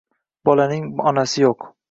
Bolaning 0.49 0.89
onasi 1.13 1.47
yo`q 1.47 1.71